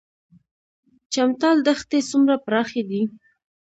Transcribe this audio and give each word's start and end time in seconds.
چمتال 1.13 1.57
دښتې 1.67 1.99
څومره 2.11 2.35
پراخې 2.45 2.81
دي؟ 2.89 3.01